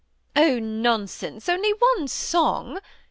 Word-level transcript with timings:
"Oh, 0.35 0.57
nonsense, 0.57 1.47
only 1.47 1.73
one 1.77 2.07
song 2.07 2.79